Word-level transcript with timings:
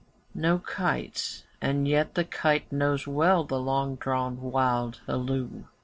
No 0.33 0.57
kite's, 0.57 1.43
and 1.61 1.87
yet 1.87 2.15
the 2.15 2.23
kite 2.23 2.71
knows 2.71 3.05
well 3.05 3.43
The 3.43 3.59
long 3.59 3.97
drawn 3.97 4.41
wild 4.41 4.99
halloo. 5.05 5.65